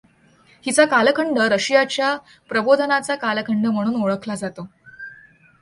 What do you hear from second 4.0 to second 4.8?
ओळखला जातो.